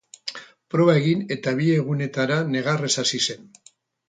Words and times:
Proba 0.75 0.95
egin 1.01 1.21
eta 1.35 1.53
bi 1.59 1.67
egunetara 1.75 2.39
negarrez 2.57 2.93
hasi 3.05 3.23
zen. 3.29 3.47